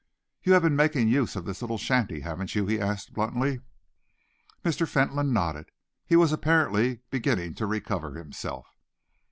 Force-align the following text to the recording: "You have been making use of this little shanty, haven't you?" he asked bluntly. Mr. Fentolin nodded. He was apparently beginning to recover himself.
"You 0.41 0.53
have 0.53 0.63
been 0.63 0.75
making 0.75 1.09
use 1.09 1.35
of 1.35 1.45
this 1.45 1.61
little 1.61 1.77
shanty, 1.77 2.21
haven't 2.21 2.55
you?" 2.55 2.65
he 2.65 2.79
asked 2.79 3.13
bluntly. 3.13 3.59
Mr. 4.65 4.87
Fentolin 4.87 5.31
nodded. 5.31 5.69
He 6.07 6.15
was 6.15 6.31
apparently 6.33 7.01
beginning 7.11 7.53
to 7.61 7.67
recover 7.67 8.15
himself. 8.15 8.65